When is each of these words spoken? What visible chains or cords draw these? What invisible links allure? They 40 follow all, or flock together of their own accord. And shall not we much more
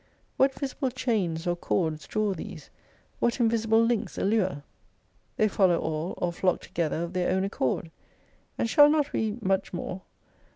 What 0.35 0.55
visible 0.55 0.89
chains 0.89 1.45
or 1.45 1.55
cords 1.55 2.07
draw 2.07 2.33
these? 2.33 2.71
What 3.19 3.39
invisible 3.39 3.79
links 3.83 4.17
allure? 4.17 4.63
They 5.37 5.47
40 5.47 5.49
follow 5.55 5.77
all, 5.79 6.13
or 6.17 6.33
flock 6.33 6.59
together 6.59 7.03
of 7.03 7.13
their 7.13 7.29
own 7.29 7.43
accord. 7.43 7.91
And 8.57 8.67
shall 8.67 8.89
not 8.89 9.13
we 9.13 9.37
much 9.43 9.73
more 9.73 10.01